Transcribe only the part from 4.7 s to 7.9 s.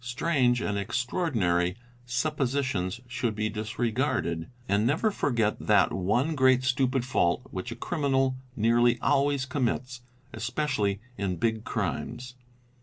never forget that one great stupid fault which a